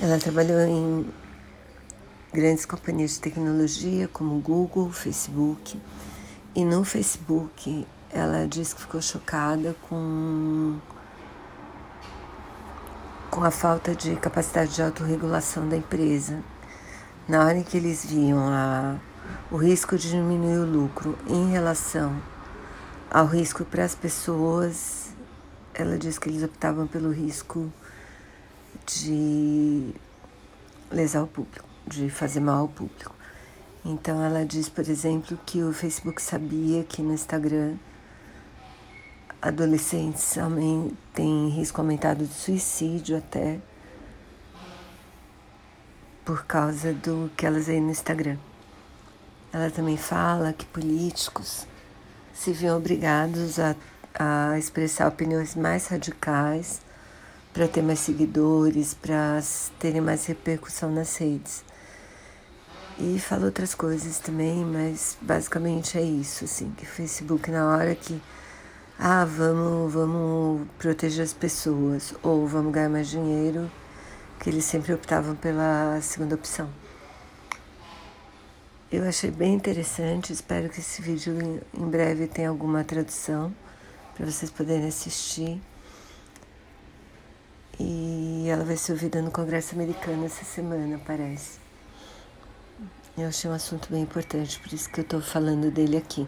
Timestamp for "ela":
0.00-0.16, 8.08-8.46, 25.74-25.98, 34.22-34.44, 49.52-49.70, 88.48-88.64